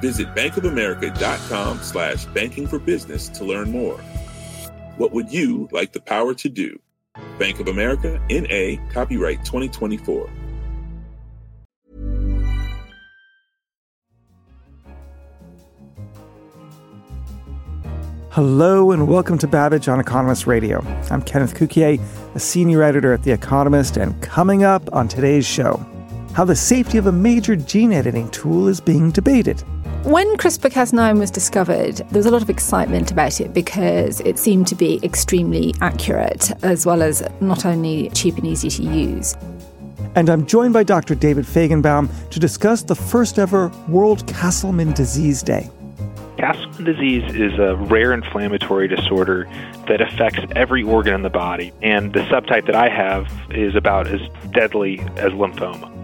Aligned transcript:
Visit 0.00 0.34
bankofamerica.com 0.34 1.82
slash 1.82 2.26
banking 2.26 2.66
for 2.66 2.78
business 2.78 3.28
to 3.30 3.44
learn 3.44 3.70
more. 3.70 3.98
What 4.96 5.12
would 5.12 5.32
you 5.32 5.68
like 5.72 5.92
the 5.92 6.00
power 6.00 6.34
to 6.34 6.48
do? 6.48 6.78
Bank 7.38 7.60
of 7.60 7.68
America, 7.68 8.20
N.A., 8.28 8.78
copyright 8.92 9.44
2024. 9.44 10.28
Hello 18.30 18.90
and 18.90 19.08
welcome 19.08 19.38
to 19.38 19.48
Babbage 19.48 19.88
on 19.88 19.98
Economist 19.98 20.46
Radio. 20.46 20.84
I'm 21.10 21.22
Kenneth 21.22 21.54
Cukier, 21.54 21.98
a 22.34 22.38
senior 22.38 22.82
editor 22.82 23.14
at 23.14 23.22
The 23.22 23.32
Economist, 23.32 23.96
and 23.96 24.20
coming 24.20 24.62
up 24.62 24.92
on 24.92 25.08
today's 25.08 25.46
show, 25.46 25.76
how 26.34 26.44
the 26.44 26.54
safety 26.54 26.98
of 26.98 27.06
a 27.06 27.12
major 27.12 27.56
gene 27.56 27.94
editing 27.94 28.28
tool 28.28 28.68
is 28.68 28.78
being 28.78 29.10
debated. 29.10 29.64
When 30.06 30.36
CRISPR 30.36 30.70
Cas9 30.70 31.18
was 31.18 31.32
discovered, 31.32 31.96
there 31.96 32.20
was 32.20 32.26
a 32.26 32.30
lot 32.30 32.40
of 32.40 32.48
excitement 32.48 33.10
about 33.10 33.40
it 33.40 33.52
because 33.52 34.20
it 34.20 34.38
seemed 34.38 34.68
to 34.68 34.76
be 34.76 35.00
extremely 35.02 35.74
accurate, 35.80 36.52
as 36.64 36.86
well 36.86 37.02
as 37.02 37.28
not 37.40 37.66
only 37.66 38.10
cheap 38.10 38.36
and 38.36 38.46
easy 38.46 38.70
to 38.70 38.82
use. 38.84 39.34
And 40.14 40.30
I'm 40.30 40.46
joined 40.46 40.74
by 40.74 40.84
Dr. 40.84 41.16
David 41.16 41.44
Fajgenbaum 41.44 42.08
to 42.30 42.38
discuss 42.38 42.84
the 42.84 42.94
first 42.94 43.36
ever 43.36 43.72
World 43.88 44.24
Castleman 44.28 44.92
Disease 44.92 45.42
Day. 45.42 45.68
Castleman 46.38 46.84
disease 46.84 47.34
is 47.34 47.58
a 47.58 47.74
rare 47.74 48.12
inflammatory 48.12 48.86
disorder 48.86 49.48
that 49.88 50.00
affects 50.00 50.38
every 50.54 50.84
organ 50.84 51.14
in 51.14 51.22
the 51.22 51.30
body, 51.30 51.72
and 51.82 52.12
the 52.12 52.20
subtype 52.20 52.66
that 52.66 52.76
I 52.76 52.88
have 52.88 53.26
is 53.50 53.74
about 53.74 54.06
as 54.06 54.20
deadly 54.52 55.00
as 55.16 55.32
lymphoma. 55.32 55.95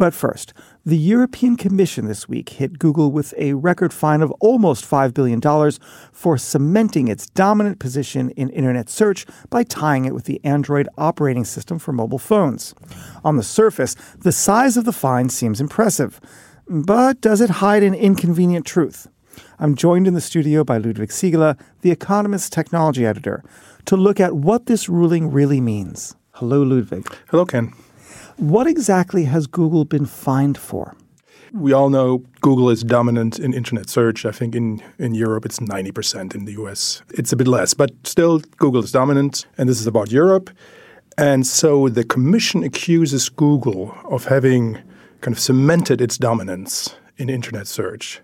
But 0.00 0.14
first, 0.14 0.54
the 0.86 0.96
European 0.96 1.56
Commission 1.56 2.06
this 2.06 2.26
week 2.26 2.48
hit 2.48 2.78
Google 2.78 3.12
with 3.12 3.34
a 3.36 3.52
record 3.52 3.92
fine 3.92 4.22
of 4.22 4.30
almost 4.40 4.90
$5 4.90 5.12
billion 5.12 5.42
for 6.10 6.38
cementing 6.38 7.08
its 7.08 7.26
dominant 7.26 7.80
position 7.80 8.30
in 8.30 8.48
internet 8.48 8.88
search 8.88 9.26
by 9.50 9.62
tying 9.62 10.06
it 10.06 10.14
with 10.14 10.24
the 10.24 10.40
Android 10.42 10.88
operating 10.96 11.44
system 11.44 11.78
for 11.78 11.92
mobile 11.92 12.18
phones. 12.18 12.74
On 13.24 13.36
the 13.36 13.42
surface, 13.42 13.94
the 14.18 14.32
size 14.32 14.78
of 14.78 14.86
the 14.86 14.92
fine 14.94 15.28
seems 15.28 15.60
impressive. 15.60 16.18
But 16.66 17.20
does 17.20 17.42
it 17.42 17.50
hide 17.60 17.82
an 17.82 17.92
inconvenient 17.92 18.64
truth? 18.64 19.06
I'm 19.58 19.74
joined 19.74 20.06
in 20.06 20.14
the 20.14 20.22
studio 20.22 20.64
by 20.64 20.78
Ludwig 20.78 21.10
Siegele, 21.10 21.60
the 21.82 21.90
Economist's 21.90 22.48
technology 22.48 23.04
editor, 23.04 23.44
to 23.84 23.98
look 23.98 24.18
at 24.18 24.34
what 24.34 24.64
this 24.64 24.88
ruling 24.88 25.30
really 25.30 25.60
means. 25.60 26.16
Hello, 26.36 26.62
Ludwig. 26.62 27.06
Hello, 27.28 27.44
Ken. 27.44 27.74
What 28.40 28.66
exactly 28.66 29.24
has 29.24 29.46
Google 29.46 29.84
been 29.84 30.06
fined 30.06 30.56
for? 30.56 30.96
We 31.52 31.74
all 31.74 31.90
know 31.90 32.24
Google 32.40 32.70
is 32.70 32.82
dominant 32.82 33.38
in 33.38 33.52
internet 33.52 33.90
search. 33.90 34.24
I 34.24 34.30
think 34.30 34.54
in, 34.54 34.82
in 34.98 35.12
Europe 35.12 35.44
it's 35.44 35.58
90%. 35.58 36.34
In 36.34 36.46
the 36.46 36.52
US 36.52 37.02
it's 37.10 37.34
a 37.34 37.36
bit 37.36 37.46
less, 37.46 37.74
but 37.74 37.90
still 38.04 38.38
Google 38.56 38.82
is 38.82 38.92
dominant. 38.92 39.46
And 39.58 39.68
this 39.68 39.78
is 39.78 39.86
about 39.86 40.10
Europe. 40.10 40.48
And 41.18 41.46
so 41.46 41.90
the 41.90 42.02
commission 42.02 42.64
accuses 42.64 43.28
Google 43.28 43.94
of 44.08 44.24
having 44.24 44.78
kind 45.20 45.36
of 45.36 45.38
cemented 45.38 46.00
its 46.00 46.16
dominance 46.16 46.96
in 47.18 47.28
internet 47.28 47.66
search 47.66 48.22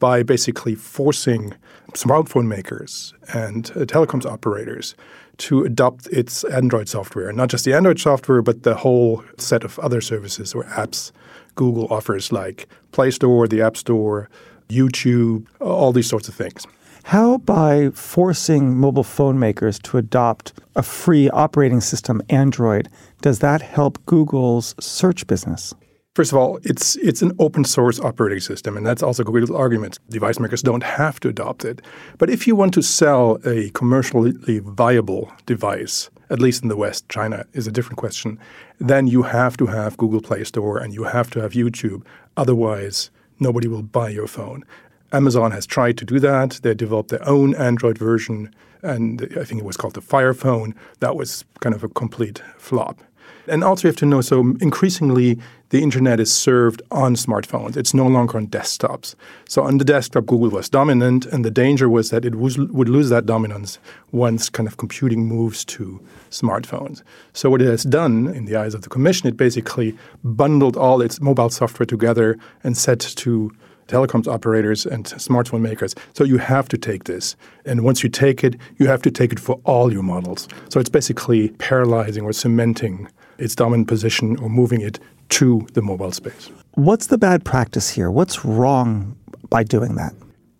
by 0.00 0.24
basically 0.24 0.74
forcing 0.74 1.54
smartphone 1.92 2.48
makers 2.48 3.14
and 3.32 3.70
uh, 3.70 3.84
telecoms 3.84 4.26
operators 4.26 4.96
to 5.42 5.64
adopt 5.64 6.06
its 6.08 6.44
Android 6.44 6.88
software, 6.88 7.32
not 7.32 7.48
just 7.48 7.64
the 7.64 7.74
Android 7.74 7.98
software, 7.98 8.42
but 8.42 8.62
the 8.62 8.76
whole 8.76 9.24
set 9.38 9.64
of 9.64 9.78
other 9.80 10.00
services 10.00 10.54
or 10.54 10.62
apps 10.64 11.10
Google 11.56 11.86
offers, 11.90 12.30
like 12.30 12.68
Play 12.92 13.10
Store, 13.10 13.48
the 13.48 13.60
App 13.60 13.76
Store, 13.76 14.28
YouTube, 14.68 15.46
all 15.60 15.92
these 15.92 16.08
sorts 16.08 16.28
of 16.28 16.34
things. 16.34 16.64
How, 17.04 17.38
by 17.38 17.90
forcing 17.90 18.76
mobile 18.76 19.02
phone 19.02 19.38
makers 19.38 19.80
to 19.80 19.98
adopt 19.98 20.52
a 20.76 20.82
free 20.82 21.28
operating 21.30 21.80
system, 21.80 22.22
Android, 22.30 22.88
does 23.20 23.40
that 23.40 23.62
help 23.62 23.98
Google's 24.06 24.76
search 24.78 25.26
business? 25.26 25.74
First 26.14 26.30
of 26.30 26.36
all, 26.36 26.58
it's 26.62 26.96
it's 26.96 27.22
an 27.22 27.32
open 27.38 27.64
source 27.64 27.98
operating 27.98 28.40
system, 28.40 28.76
and 28.76 28.84
that's 28.86 29.02
also 29.02 29.24
Google's 29.24 29.50
argument. 29.50 29.98
Device 30.10 30.38
makers 30.38 30.60
don't 30.60 30.82
have 30.82 31.18
to 31.20 31.30
adopt 31.30 31.64
it. 31.64 31.80
But 32.18 32.28
if 32.28 32.46
you 32.46 32.54
want 32.54 32.74
to 32.74 32.82
sell 32.82 33.38
a 33.46 33.70
commercially 33.70 34.58
viable 34.58 35.32
device, 35.46 36.10
at 36.28 36.38
least 36.38 36.62
in 36.62 36.68
the 36.68 36.76
West, 36.76 37.08
China 37.08 37.46
is 37.54 37.66
a 37.66 37.72
different 37.72 37.96
question, 37.96 38.38
then 38.78 39.06
you 39.06 39.22
have 39.22 39.56
to 39.56 39.66
have 39.68 39.96
Google 39.96 40.20
Play 40.20 40.44
Store 40.44 40.76
and 40.76 40.92
you 40.92 41.04
have 41.04 41.30
to 41.30 41.40
have 41.40 41.52
YouTube. 41.52 42.04
Otherwise, 42.36 43.10
nobody 43.40 43.66
will 43.66 43.82
buy 43.82 44.10
your 44.10 44.26
phone. 44.26 44.64
Amazon 45.12 45.50
has 45.52 45.66
tried 45.66 45.96
to 45.96 46.04
do 46.04 46.20
that. 46.20 46.60
They 46.62 46.74
developed 46.74 47.08
their 47.08 47.26
own 47.26 47.54
Android 47.54 47.96
version, 47.96 48.54
and 48.82 49.22
I 49.40 49.44
think 49.44 49.62
it 49.62 49.64
was 49.64 49.78
called 49.78 49.94
the 49.94 50.02
Fire 50.02 50.34
Phone. 50.34 50.74
That 51.00 51.16
was 51.16 51.46
kind 51.60 51.74
of 51.74 51.82
a 51.82 51.88
complete 51.88 52.42
flop. 52.58 53.00
And 53.48 53.64
also, 53.64 53.88
you 53.88 53.90
have 53.90 53.96
to 53.96 54.06
know 54.06 54.20
so 54.20 54.40
increasingly, 54.60 55.38
the 55.70 55.82
internet 55.82 56.20
is 56.20 56.32
served 56.32 56.82
on 56.90 57.14
smartphones. 57.14 57.76
It's 57.76 57.94
no 57.94 58.06
longer 58.06 58.36
on 58.36 58.46
desktops. 58.46 59.14
So, 59.48 59.62
on 59.62 59.78
the 59.78 59.84
desktop, 59.84 60.26
Google 60.26 60.50
was 60.50 60.68
dominant, 60.68 61.26
and 61.26 61.44
the 61.44 61.50
danger 61.50 61.88
was 61.88 62.10
that 62.10 62.24
it 62.24 62.36
was, 62.36 62.58
would 62.58 62.88
lose 62.88 63.08
that 63.08 63.26
dominance 63.26 63.78
once 64.12 64.48
kind 64.48 64.68
of 64.68 64.76
computing 64.76 65.26
moves 65.26 65.64
to 65.66 66.00
smartphones. 66.30 67.02
So, 67.32 67.50
what 67.50 67.62
it 67.62 67.66
has 67.66 67.82
done, 67.84 68.28
in 68.28 68.44
the 68.44 68.56
eyes 68.56 68.74
of 68.74 68.82
the 68.82 68.88
Commission, 68.88 69.28
it 69.28 69.36
basically 69.36 69.96
bundled 70.22 70.76
all 70.76 71.00
its 71.00 71.20
mobile 71.20 71.50
software 71.50 71.86
together 71.86 72.38
and 72.62 72.76
said 72.76 73.00
to 73.00 73.50
telecoms 73.88 74.26
operators 74.26 74.86
and 74.86 75.04
smartphone 75.04 75.60
makers. 75.60 75.94
So 76.14 76.24
you 76.24 76.38
have 76.38 76.68
to 76.68 76.78
take 76.78 77.04
this. 77.04 77.36
And 77.64 77.82
once 77.82 78.02
you 78.02 78.08
take 78.08 78.44
it, 78.44 78.56
you 78.78 78.86
have 78.86 79.02
to 79.02 79.10
take 79.10 79.32
it 79.32 79.40
for 79.40 79.60
all 79.64 79.92
your 79.92 80.02
models. 80.02 80.48
So 80.70 80.80
it's 80.80 80.88
basically 80.88 81.50
paralyzing 81.58 82.24
or 82.24 82.32
cementing 82.32 83.08
its 83.38 83.54
dominant 83.54 83.88
position 83.88 84.36
or 84.38 84.48
moving 84.48 84.80
it 84.80 84.98
to 85.30 85.66
the 85.72 85.82
mobile 85.82 86.12
space. 86.12 86.50
What's 86.74 87.06
the 87.06 87.18
bad 87.18 87.44
practice 87.44 87.90
here? 87.90 88.10
What's 88.10 88.44
wrong 88.44 89.16
by 89.48 89.62
doing 89.62 89.94
that? 89.96 90.14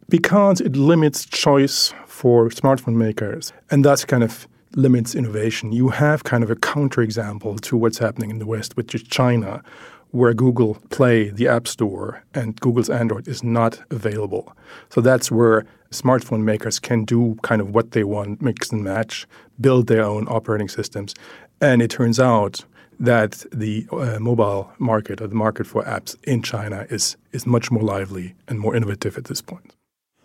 Because 0.09 0.61
it 0.61 0.77
limits 0.77 1.25
choice 1.25 1.95
for 2.07 2.49
smartphone 2.51 2.95
makers 2.95 3.53
and 3.71 3.85
thus 3.85 4.05
kind 4.05 4.23
of 4.23 4.47
limits 4.75 5.15
innovation. 5.15 5.73
You 5.73 5.89
have 5.91 6.25
kind 6.25 6.43
of 6.43 6.51
a 6.51 6.57
counterexample 6.57 7.61
to 7.61 7.77
what's 7.77 7.99
happening 7.99 8.31
in 8.31 8.39
the 8.39 8.47
West, 8.47 8.77
which 8.77 8.95
is 8.95 9.03
China, 9.03 9.63
where 10.11 10.35
Google 10.35 10.77
Play, 10.91 11.31
the 11.31 11.49
App 11.49 11.67
Store, 11.67 12.23
and 12.35 12.61
Google's 12.61 12.91
Android 12.91 13.27
is 13.27 13.43
not 13.43 13.81
available. 13.91 14.55
So 14.91 15.01
that's 15.01 15.31
where 15.31 15.65
smartphone 15.91 16.43
makers 16.43 16.79
can 16.79 17.05
do 17.05 17.37
kind 17.43 17.61
of 17.61 17.75
what 17.75 17.93
they 17.93 18.05
want, 18.05 18.43
mix 18.43 18.71
and 18.71 18.83
match, 18.83 19.27
build 19.61 19.87
their 19.87 20.05
own 20.05 20.27
operating 20.29 20.69
systems. 20.69 21.15
And 21.63 21.81
it 21.81 21.91
turns 21.91 22.19
out 22.19 22.65
that 22.99 23.45
the 23.53 23.87
uh, 23.93 24.19
mobile 24.19 24.73
market 24.79 25.21
or 25.21 25.29
the 25.29 25.35
market 25.35 25.67
for 25.67 25.85
apps 25.85 26.17
in 26.25 26.43
China 26.43 26.87
is, 26.91 27.17
is 27.31 27.47
much 27.47 27.71
more 27.71 27.83
lively 27.83 28.35
and 28.49 28.59
more 28.59 28.75
innovative 28.75 29.17
at 29.17 29.25
this 29.25 29.41
point. 29.41 29.77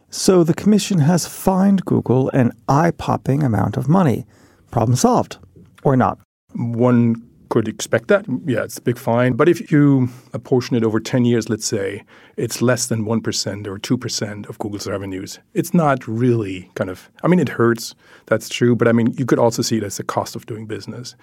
So 0.10 0.44
the 0.44 0.56
Commission 0.56 1.00
has 1.00 1.28
fined 1.28 1.86
Google 1.86 2.30
an 2.30 2.54
eye 2.68 2.92
popping 2.92 3.44
amount 3.44 3.78
of 3.78 3.88
money. 3.88 4.26
Problem 4.72 4.96
solved, 4.96 5.38
or 5.84 5.96
not? 5.96 6.18
One 6.54 7.27
could 7.50 7.68
expect 7.68 8.08
that. 8.08 8.26
Yeah, 8.46 8.64
it's 8.64 8.78
a 8.78 8.82
big 8.82 8.98
fine. 8.98 9.34
But 9.34 9.50
if 9.50 9.72
you 9.72 10.10
apportion 10.34 10.76
it 10.76 10.84
over 10.84 11.00
10 11.00 11.26
years, 11.26 11.50
let's 11.50 11.66
say, 11.66 12.04
it's 12.36 12.62
less 12.62 12.88
than 12.88 13.06
1% 13.06 13.68
or 13.68 13.80
2% 13.80 14.50
of 14.50 14.60
Google's 14.60 14.88
revenues. 14.88 15.40
It's 15.54 15.74
not 15.74 16.08
really 16.08 16.70
kind 16.76 16.90
of, 16.90 17.10
I 17.24 17.28
mean, 17.28 17.40
it 17.40 17.50
hurts. 17.50 17.96
That's 18.28 18.50
true. 18.50 18.76
But 18.76 18.88
I 18.88 18.92
mean, 18.92 19.14
you 19.14 19.26
could 19.26 19.40
also 19.40 19.62
see 19.62 19.78
it 19.78 19.84
as 19.84 20.00
a 20.00 20.04
cost 20.04 20.36
of 20.36 20.46
doing 20.46 20.68
business. 20.68 21.16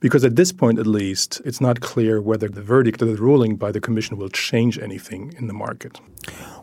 Because 0.00 0.24
at 0.24 0.34
this 0.34 0.50
point, 0.50 0.78
at 0.78 0.86
least, 0.86 1.40
it's 1.44 1.60
not 1.60 1.80
clear 1.80 2.20
whether 2.20 2.48
the 2.48 2.62
verdict 2.62 3.02
or 3.02 3.06
the 3.06 3.14
ruling 3.16 3.56
by 3.56 3.70
the 3.70 3.80
Commission 3.80 4.16
will 4.16 4.30
change 4.30 4.78
anything 4.78 5.32
in 5.38 5.46
the 5.46 5.54
market. 5.54 6.00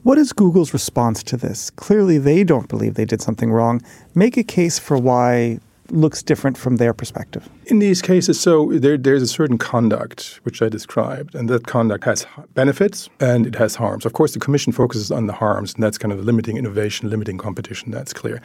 What 0.04 0.18
is 0.18 0.34
Google's 0.34 0.74
response 0.74 1.24
to 1.24 1.38
this? 1.38 1.70
Clearly, 1.70 2.18
they 2.18 2.44
don't 2.44 2.68
believe 2.68 2.96
they 2.96 3.06
did 3.06 3.22
something 3.22 3.52
wrong. 3.52 3.82
Make 4.14 4.36
a 4.38 4.44
case 4.44 4.78
for 4.80 4.98
why 4.98 5.60
looks 5.92 6.24
different 6.24 6.58
from 6.58 6.78
their 6.78 6.94
perspective? 6.94 7.50
In 7.66 7.80
these 7.80 8.02
cases, 8.02 8.40
so 8.40 8.72
there, 8.74 8.98
there's 8.98 9.22
a 9.22 9.28
certain 9.28 9.58
conduct 9.58 10.40
which 10.44 10.62
I 10.62 10.70
described, 10.70 11.36
and 11.36 11.50
that 11.50 11.68
conduct 11.68 12.04
has 12.06 12.26
benefits 12.54 13.10
and 13.20 13.46
it 13.48 13.56
has 13.56 13.76
harms. 13.76 14.06
Of 14.06 14.14
course, 14.14 14.34
the 14.34 14.40
Commission 14.40 14.74
focuses 14.74 15.12
on 15.12 15.28
the 15.28 15.34
harms, 15.34 15.74
and 15.74 15.84
that's 15.84 15.98
kind 15.98 16.12
of 16.12 16.24
limiting 16.24 16.58
innovation, 16.58 17.10
limiting 17.10 17.38
competition, 17.38 17.92
that's 17.92 18.14
clear. 18.14 18.42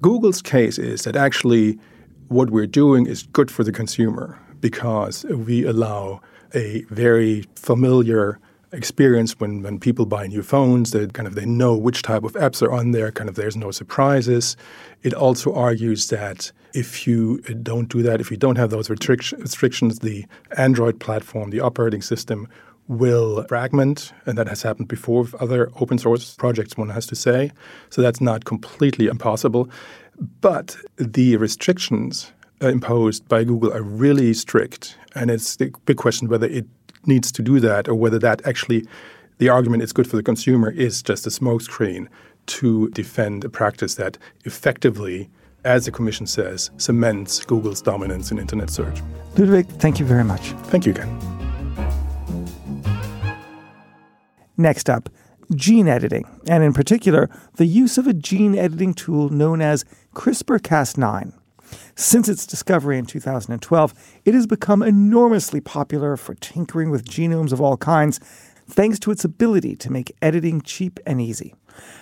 Google's 0.00 0.42
case 0.42 0.78
is 0.78 1.02
that 1.02 1.16
actually 1.16 1.78
what 2.28 2.50
we're 2.50 2.66
doing 2.66 3.06
is 3.06 3.22
good 3.24 3.50
for 3.50 3.64
the 3.64 3.72
consumer 3.72 4.38
because 4.60 5.24
we 5.24 5.64
allow 5.64 6.20
a 6.54 6.82
very 6.90 7.44
familiar 7.54 8.38
experience 8.72 9.38
when, 9.40 9.62
when 9.62 9.78
people 9.78 10.06
buy 10.06 10.26
new 10.26 10.42
phones 10.42 10.90
they 10.90 11.06
kind 11.08 11.26
of 11.26 11.34
they 11.34 11.46
know 11.46 11.76
which 11.76 12.02
type 12.02 12.24
of 12.24 12.32
apps 12.34 12.62
are 12.62 12.72
on 12.72 12.90
there 12.90 13.10
kind 13.10 13.28
of 13.28 13.36
there's 13.36 13.56
no 13.56 13.70
surprises. 13.70 14.56
It 15.02 15.14
also 15.14 15.54
argues 15.54 16.08
that 16.08 16.52
if 16.74 17.06
you 17.06 17.42
uh, 17.48 17.54
don't 17.62 17.88
do 17.88 18.02
that 18.02 18.20
if 18.20 18.30
you 18.30 18.36
don't 18.36 18.56
have 18.56 18.70
those 18.70 18.90
restrictions 18.90 19.98
the 20.00 20.26
android 20.56 21.00
platform 21.00 21.50
the 21.50 21.60
operating 21.60 22.02
system 22.02 22.46
will 22.88 23.44
fragment 23.44 24.12
and 24.26 24.36
that 24.36 24.48
has 24.48 24.62
happened 24.62 24.88
before 24.88 25.22
with 25.22 25.34
other 25.36 25.70
open 25.80 25.98
source 25.98 26.34
projects 26.34 26.76
one 26.76 26.88
has 26.88 27.06
to 27.06 27.14
say. 27.14 27.52
So 27.90 28.02
that's 28.02 28.20
not 28.20 28.46
completely 28.46 29.06
impossible. 29.06 29.68
But 30.40 30.76
the 30.96 31.36
restrictions 31.36 32.32
uh, 32.62 32.68
imposed 32.68 33.28
by 33.28 33.44
google 33.44 33.72
are 33.72 33.82
really 33.82 34.34
strict 34.34 34.96
and 35.14 35.30
it's 35.30 35.56
the 35.56 35.72
big 35.84 35.96
question 35.96 36.28
whether 36.28 36.46
it 36.46 36.66
needs 37.08 37.32
to 37.32 37.42
do 37.42 37.58
that 37.60 37.88
or 37.88 37.94
whether 37.94 38.18
that 38.18 38.46
actually 38.46 38.86
the 39.38 39.48
argument 39.48 39.82
is 39.82 39.92
good 39.92 40.08
for 40.08 40.16
the 40.16 40.22
consumer 40.22 40.70
is 40.70 41.02
just 41.02 41.26
a 41.26 41.30
smokescreen 41.30 42.08
to 42.46 42.88
defend 42.90 43.44
a 43.44 43.48
practice 43.48 43.94
that 43.96 44.18
effectively, 44.44 45.30
as 45.64 45.84
the 45.84 45.90
Commission 45.90 46.26
says, 46.26 46.70
cements 46.76 47.44
Google's 47.44 47.82
dominance 47.82 48.30
in 48.30 48.38
internet 48.38 48.70
search. 48.70 49.00
Ludwig, 49.36 49.68
thank 49.78 49.98
you 50.00 50.06
very 50.06 50.24
much. 50.24 50.52
Thank 50.70 50.86
you 50.86 50.92
again. 50.92 51.08
Next 54.56 54.90
up, 54.90 55.08
gene 55.54 55.86
editing, 55.86 56.24
and 56.48 56.64
in 56.64 56.72
particular, 56.72 57.30
the 57.54 57.66
use 57.66 57.96
of 57.96 58.08
a 58.08 58.12
gene 58.12 58.58
editing 58.58 58.92
tool 58.92 59.28
known 59.28 59.62
as 59.62 59.84
CRISPR 60.14 60.58
Cas9. 60.58 61.32
Since 61.94 62.28
its 62.28 62.46
discovery 62.46 62.98
in 62.98 63.06
2012, 63.06 63.94
it 64.24 64.34
has 64.34 64.46
become 64.46 64.82
enormously 64.82 65.60
popular 65.60 66.16
for 66.16 66.34
tinkering 66.34 66.90
with 66.90 67.04
genomes 67.04 67.52
of 67.52 67.60
all 67.60 67.76
kinds, 67.76 68.20
thanks 68.68 68.98
to 69.00 69.10
its 69.10 69.24
ability 69.24 69.76
to 69.76 69.90
make 69.90 70.14
editing 70.22 70.60
cheap 70.60 71.00
and 71.06 71.20
easy. 71.20 71.54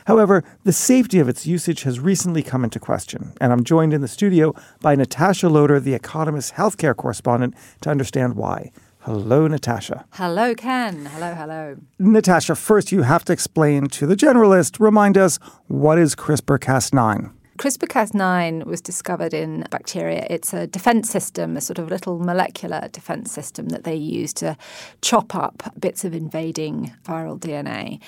However, 0.07 0.43
the 0.65 0.73
safety 0.73 1.19
of 1.19 1.29
its 1.29 1.47
usage 1.47 1.83
has 1.83 2.01
recently 2.01 2.43
come 2.43 2.65
into 2.65 2.81
question, 2.81 3.33
and 3.41 3.53
I'm 3.53 3.65
joined 3.65 3.93
in 3.93 4.01
the 4.01 4.09
studio 4.09 4.55
by 4.81 4.95
Natasha 4.95 5.49
Loder, 5.49 5.81
the 5.81 5.95
Economist 5.95 6.55
healthcare 6.55 6.97
correspondent, 6.97 7.55
to 7.83 7.91
understand 7.91 8.35
why. 8.35 8.71
Hello, 9.01 9.47
Natasha. 9.47 10.05
Hello, 10.15 10.53
Ken. 10.55 11.07
Hello, 11.07 11.33
hello. 11.33 11.77
Natasha, 11.99 12.57
first 12.57 12.91
you 12.91 13.03
have 13.03 13.25
to 13.27 13.33
explain 13.33 13.87
to 13.89 14.07
the 14.07 14.17
generalist, 14.17 14.81
remind 14.81 15.17
us, 15.17 15.39
what 15.69 15.97
is 15.99 16.17
CRISPR 16.17 16.59
Cas9? 16.59 17.33
CRISPR-Cas9 17.57 18.65
was 18.67 18.81
discovered 18.81 19.35
in 19.35 19.67
bacteria. 19.71 20.27
It's 20.31 20.53
a 20.53 20.67
defense 20.67 21.11
system, 21.11 21.57
a 21.57 21.61
sort 21.61 21.79
of 21.79 21.89
little 21.89 22.19
molecular 22.19 22.89
defense 22.93 23.33
system 23.33 23.69
that 23.71 23.85
they 23.85 23.95
use 23.95 24.33
to 24.35 24.57
chop 25.03 25.35
up 25.35 25.73
bits 25.79 26.05
of 26.05 26.15
invading 26.15 26.95
viral 27.05 27.39
DNA. 27.39 28.01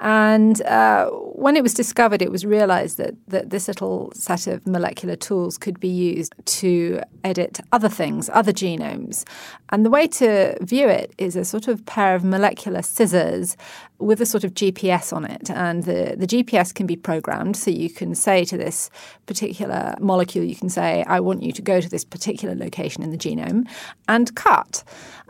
And 0.00 0.60
uh, 0.62 1.10
when 1.10 1.56
it 1.56 1.62
was 1.62 1.74
discovered, 1.74 2.22
it 2.22 2.30
was 2.30 2.44
realized 2.44 2.98
that, 2.98 3.14
that 3.28 3.50
this 3.50 3.68
little 3.68 4.12
set 4.14 4.46
of 4.46 4.66
molecular 4.66 5.16
tools 5.16 5.58
could 5.58 5.78
be 5.78 5.88
used 5.88 6.34
to 6.46 7.00
edit 7.22 7.60
other 7.72 7.88
things, 7.88 8.30
other 8.32 8.52
genomes. 8.52 9.24
And 9.70 9.84
the 9.84 9.90
way 9.90 10.06
to 10.08 10.56
view 10.62 10.88
it 10.88 11.12
is 11.18 11.36
a 11.36 11.44
sort 11.44 11.68
of 11.68 11.84
pair 11.86 12.14
of 12.14 12.24
molecular 12.24 12.82
scissors 12.82 13.56
with 13.98 14.20
a 14.20 14.26
sort 14.26 14.44
of 14.44 14.54
GPS 14.54 15.12
on 15.12 15.24
it. 15.24 15.50
And 15.50 15.84
the, 15.84 16.14
the 16.16 16.26
GPS 16.26 16.74
can 16.74 16.86
be 16.86 16.96
programmed. 16.96 17.56
So 17.56 17.70
you 17.70 17.90
can 17.90 18.14
say 18.14 18.44
to 18.44 18.56
this 18.56 18.90
particular 19.26 19.94
molecule, 20.00 20.44
you 20.44 20.56
can 20.56 20.68
say, 20.68 21.04
I 21.06 21.20
want 21.20 21.42
you 21.42 21.52
to 21.52 21.62
go 21.62 21.80
to 21.80 21.88
this 21.88 22.04
particular 22.04 22.54
location 22.54 23.02
in 23.02 23.10
the 23.10 23.18
genome 23.18 23.68
and 24.08 24.34
cut. 24.34 24.84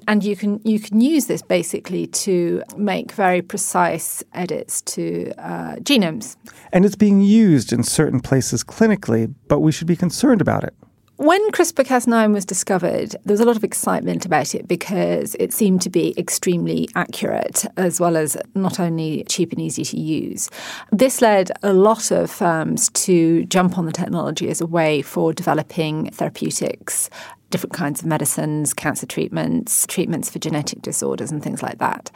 And 0.07 0.23
you 0.23 0.37
can 0.37 0.61
you 0.65 0.79
can 0.79 1.01
use 1.01 1.27
this 1.27 1.41
basically 1.41 2.07
to 2.09 2.63
make 2.77 3.13
very 3.13 3.41
precise 3.41 4.23
edits 4.35 4.83
to 4.83 5.33
uh, 5.39 5.77
genomes. 5.77 6.37
And 6.73 6.85
it's 6.85 6.97
being 6.97 7.21
used 7.21 7.73
in 7.73 7.83
certain 7.83 8.21
places 8.21 8.63
clinically, 8.63 9.33
but 9.49 9.61
we 9.61 9.73
should 9.73 9.87
be 9.87 9.97
concerned 9.97 10.41
about 10.41 10.65
it. 10.65 10.75
When 11.17 11.53
CRISPR 11.53 11.85
Cas9 11.85 12.33
was 12.33 12.45
discovered, 12.45 13.13
there 13.25 13.35
was 13.35 13.39
a 13.39 13.45
lot 13.45 13.57
of 13.57 13.63
excitement 13.63 14.27
about 14.27 14.53
it 14.53 14.67
because 14.67 15.37
it 15.39 15.53
seemed 15.53 15.81
to 15.83 15.91
be 15.91 16.13
extremely 16.19 16.89
accurate 16.97 17.65
as 17.77 18.01
well 18.01 18.17
as 18.17 18.37
not 18.57 18.81
only 18.81 19.23
cheap 19.29 19.53
and 19.53 19.61
easy 19.61 19.85
to 19.85 19.97
use. 19.97 20.51
This 20.91 21.23
led 21.23 21.53
a 21.63 21.73
lot 21.73 22.11
of 22.11 22.33
firms 22.33 22.89
to 22.91 23.45
jump 23.45 23.79
on 23.79 23.87
the 23.87 23.93
technology 23.93 24.51
as 24.51 24.61
a 24.61 24.67
way 24.67 25.03
for 25.03 25.33
developing 25.33 26.11
therapeutics 26.11 27.09
different 27.55 27.73
kinds 27.73 28.01
of 28.01 28.07
medicines, 28.07 28.75
cancer 28.75 29.07
treatments, 29.07 29.87
treatments 29.87 30.29
for 30.29 30.41
genetic 30.41 30.83
disorders, 30.83 31.31
and 31.31 31.41
things 31.41 31.63
like 31.63 31.79
that. 31.79 32.11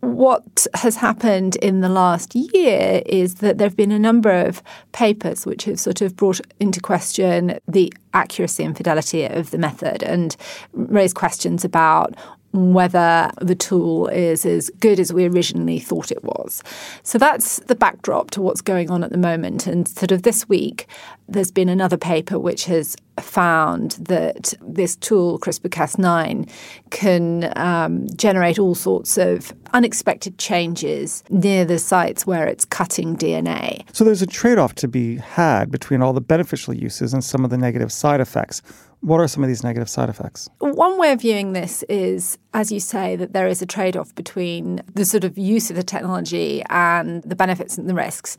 What 0.00 0.66
has 0.72 0.96
happened 0.96 1.56
in 1.56 1.82
the 1.82 1.90
last 1.90 2.34
year 2.34 3.02
is 3.04 3.34
that 3.36 3.58
there 3.58 3.68
have 3.68 3.76
been 3.76 3.92
a 3.92 3.98
number 3.98 4.30
of 4.30 4.62
papers 4.92 5.44
which 5.44 5.64
have 5.64 5.78
sort 5.78 6.00
of 6.00 6.16
brought 6.16 6.40
into 6.58 6.80
question 6.80 7.58
the 7.68 7.92
accuracy 8.14 8.64
and 8.64 8.74
fidelity 8.74 9.26
of 9.26 9.50
the 9.50 9.58
method 9.58 10.02
and 10.02 10.34
raised 10.72 11.14
questions 11.14 11.62
about 11.62 12.14
whether 12.52 13.30
the 13.40 13.54
tool 13.54 14.08
is 14.08 14.44
as 14.44 14.70
good 14.80 14.98
as 14.98 15.12
we 15.12 15.26
originally 15.26 15.78
thought 15.78 16.10
it 16.10 16.24
was. 16.24 16.62
So 17.02 17.18
that's 17.18 17.58
the 17.60 17.74
backdrop 17.74 18.30
to 18.32 18.42
what's 18.42 18.60
going 18.60 18.90
on 18.90 19.04
at 19.04 19.10
the 19.10 19.18
moment. 19.18 19.66
And 19.66 19.86
sort 19.86 20.10
of 20.10 20.22
this 20.22 20.48
week, 20.48 20.86
there's 21.28 21.52
been 21.52 21.68
another 21.68 21.96
paper 21.96 22.38
which 22.38 22.64
has 22.64 22.96
found 23.20 23.92
that 24.00 24.54
this 24.60 24.96
tool, 24.96 25.38
CRISPR 25.38 25.68
Cas9, 25.68 26.50
can 26.90 27.52
um, 27.56 28.06
generate 28.16 28.58
all 28.58 28.74
sorts 28.74 29.16
of 29.16 29.52
unexpected 29.72 30.38
changes 30.38 31.22
near 31.30 31.64
the 31.64 31.78
sites 31.78 32.26
where 32.26 32.46
it's 32.46 32.64
cutting 32.64 33.16
DNA. 33.16 33.84
So 33.92 34.04
there's 34.04 34.22
a 34.22 34.26
trade 34.26 34.58
off 34.58 34.74
to 34.76 34.88
be 34.88 35.16
had 35.16 35.70
between 35.70 36.02
all 36.02 36.12
the 36.12 36.20
beneficial 36.20 36.74
uses 36.74 37.14
and 37.14 37.22
some 37.22 37.44
of 37.44 37.50
the 37.50 37.58
negative 37.58 37.92
side 37.92 38.20
effects. 38.20 38.62
What 39.00 39.18
are 39.18 39.28
some 39.28 39.42
of 39.42 39.48
these 39.48 39.64
negative 39.64 39.88
side 39.88 40.10
effects? 40.10 40.50
One 40.58 40.98
way 40.98 41.12
of 41.12 41.22
viewing 41.22 41.54
this 41.54 41.82
is, 41.84 42.36
as 42.52 42.70
you 42.70 42.80
say, 42.80 43.16
that 43.16 43.32
there 43.32 43.48
is 43.48 43.62
a 43.62 43.66
trade 43.66 43.96
off 43.96 44.14
between 44.14 44.82
the 44.94 45.06
sort 45.06 45.24
of 45.24 45.38
use 45.38 45.70
of 45.70 45.76
the 45.76 45.82
technology 45.82 46.62
and 46.68 47.22
the 47.22 47.34
benefits 47.34 47.78
and 47.78 47.88
the 47.88 47.94
risks. 47.94 48.36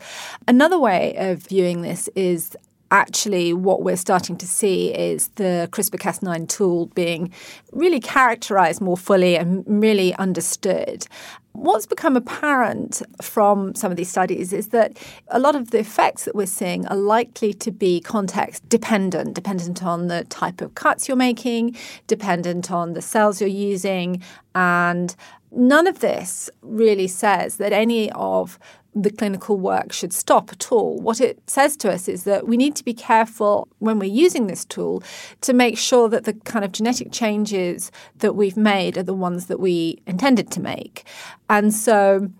Another 0.47 0.77
way 0.77 1.15
of 1.17 1.39
viewing 1.39 1.81
this 1.81 2.09
is 2.15 2.55
actually 2.91 3.53
what 3.53 3.81
we're 3.81 3.95
starting 3.95 4.37
to 4.37 4.45
see 4.45 4.93
is 4.93 5.29
the 5.35 5.67
CRISPR 5.71 5.97
Cas9 5.97 6.47
tool 6.47 6.87
being 6.87 7.33
really 7.71 7.99
characterized 7.99 8.81
more 8.81 8.97
fully 8.97 9.37
and 9.37 9.63
really 9.65 10.13
understood. 10.15 11.07
What's 11.53 11.85
become 11.85 12.15
apparent 12.15 13.01
from 13.21 13.75
some 13.75 13.91
of 13.91 13.97
these 13.97 14.09
studies 14.09 14.53
is 14.53 14.69
that 14.69 14.97
a 15.27 15.37
lot 15.37 15.55
of 15.55 15.71
the 15.71 15.79
effects 15.79 16.23
that 16.25 16.33
we're 16.33 16.45
seeing 16.45 16.87
are 16.87 16.95
likely 16.95 17.53
to 17.55 17.71
be 17.71 17.99
context 17.99 18.67
dependent, 18.69 19.35
dependent 19.35 19.83
on 19.83 20.07
the 20.07 20.23
type 20.25 20.61
of 20.61 20.75
cuts 20.75 21.07
you're 21.07 21.17
making, 21.17 21.75
dependent 22.07 22.71
on 22.71 22.93
the 22.93 23.01
cells 23.01 23.41
you're 23.41 23.49
using, 23.49 24.23
and 24.55 25.15
none 25.51 25.87
of 25.87 25.99
this 25.99 26.49
really 26.61 27.07
says 27.07 27.57
that 27.57 27.73
any 27.73 28.11
of 28.11 28.57
the 28.93 29.09
clinical 29.09 29.57
work 29.57 29.93
should 29.93 30.11
stop 30.11 30.51
at 30.51 30.71
all. 30.71 30.97
What 30.97 31.21
it 31.21 31.39
says 31.47 31.77
to 31.77 31.91
us 31.91 32.09
is 32.09 32.25
that 32.25 32.47
we 32.47 32.57
need 32.57 32.75
to 32.75 32.83
be 32.83 32.93
careful 32.93 33.69
when 33.79 33.99
we're 33.99 34.09
using 34.09 34.47
this 34.47 34.65
tool 34.65 35.01
to 35.41 35.53
make 35.53 35.77
sure 35.77 36.09
that 36.09 36.25
the 36.25 36.33
kind 36.33 36.65
of 36.65 36.73
genetic 36.73 37.11
changes 37.11 37.89
that 38.17 38.35
we've 38.35 38.57
made 38.57 38.97
are 38.97 39.03
the 39.03 39.13
ones 39.13 39.45
that 39.47 39.59
we 39.59 40.01
intended 40.05 40.51
to 40.51 40.61
make. 40.61 41.05
And 41.49 41.73
so 41.73 42.31